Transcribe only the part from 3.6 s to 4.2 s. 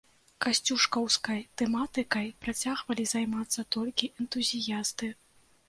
толькі